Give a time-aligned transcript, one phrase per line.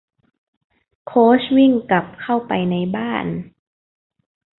[1.05, 3.25] โค้ชวิ่งกลับเข้าไปในบ้าน